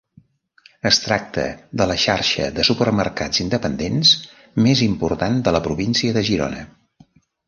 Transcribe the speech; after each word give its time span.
Es 0.89 0.97
tracta 1.01 1.41
de 1.81 1.85
la 1.91 1.97
xarxa 2.03 2.47
de 2.55 2.65
supermercats 2.69 3.41
independents 3.43 4.13
més 4.69 4.81
important 4.87 5.37
de 5.49 5.55
la 5.57 5.63
província 5.69 6.17
de 6.17 6.25
Girona. 6.31 6.65